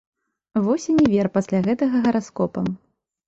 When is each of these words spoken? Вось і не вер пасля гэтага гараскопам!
Вось 0.63 0.85
і 0.93 0.95
не 0.99 1.03
вер 1.11 1.29
пасля 1.35 1.59
гэтага 1.67 1.95
гараскопам! 2.05 2.65